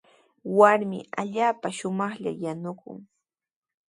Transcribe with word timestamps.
Warmi 0.57 0.99
allaapa 1.21 1.67
shumaqlla 1.77 2.31
yanukun. 2.43 2.99